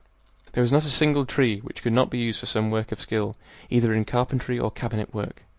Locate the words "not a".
0.71-0.89